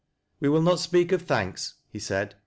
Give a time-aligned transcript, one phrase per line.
[0.41, 2.33] "Wc will not speak of thanks," he said.